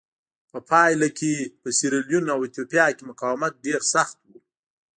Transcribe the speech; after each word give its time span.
په 0.51 0.59
پایله 0.69 1.07
کې 1.17 1.33
په 1.61 1.69
سیریلیون 1.77 2.25
او 2.33 2.39
ایتوپیا 2.43 2.85
کې 2.95 3.03
مقاومت 3.11 3.53
ډېر 3.65 3.81
سخت 3.93 4.17
و. 4.27 4.31